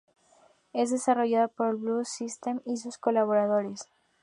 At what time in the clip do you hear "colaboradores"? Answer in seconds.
2.97-3.85